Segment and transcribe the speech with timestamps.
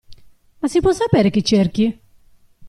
[0.61, 1.99] Ma si può sapere chi cerchi?